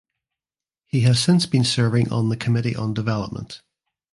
He 0.87 1.01
has 1.01 1.21
since 1.21 1.45
been 1.45 1.63
serving 1.63 2.11
on 2.11 2.29
the 2.29 2.35
Committee 2.35 2.75
on 2.75 2.95
Development. 2.95 3.61